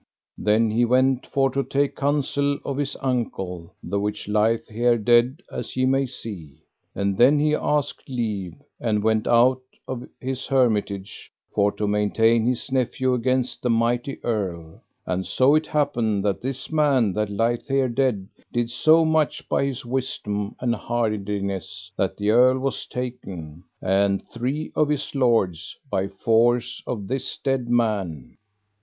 Then 0.39 0.71
he 0.71 0.83
went 0.83 1.27
for 1.27 1.51
to 1.51 1.61
take 1.63 1.95
counsel 1.95 2.57
of 2.65 2.77
his 2.77 2.97
uncle, 3.01 3.75
the 3.83 3.99
which 3.99 4.27
lieth 4.27 4.67
here 4.67 4.97
dead 4.97 5.43
as 5.51 5.77
ye 5.77 5.85
may 5.85 6.07
see. 6.07 6.63
And 6.95 7.19
then 7.19 7.37
he 7.37 7.53
asked 7.53 8.09
leave, 8.09 8.55
and 8.79 9.03
went 9.03 9.27
out 9.27 9.61
of 9.87 10.07
his 10.19 10.47
hermitage 10.47 11.31
for 11.53 11.71
to 11.73 11.85
maintain 11.87 12.47
his 12.47 12.71
nephew 12.71 13.13
against 13.13 13.61
the 13.61 13.69
mighty 13.69 14.17
earl; 14.25 14.81
and 15.05 15.23
so 15.23 15.53
it 15.53 15.67
happed 15.67 16.23
that 16.23 16.39
this 16.41 16.71
man 16.71 17.13
that 17.13 17.29
lieth 17.29 17.67
here 17.67 17.87
dead 17.87 18.27
did 18.51 18.71
so 18.71 19.05
much 19.05 19.47
by 19.47 19.65
his 19.65 19.85
wisdom 19.85 20.55
and 20.59 20.73
hardiness 20.73 21.91
that 21.95 22.17
the 22.17 22.31
earl 22.31 22.57
was 22.57 22.87
taken, 22.87 23.63
and 23.83 24.23
three 24.33 24.71
of 24.73 24.89
his 24.89 25.13
lords, 25.13 25.77
by 25.91 26.07
force 26.07 26.81
of 26.87 27.07
this 27.07 27.37
dead 27.37 27.69
man. 27.69 28.35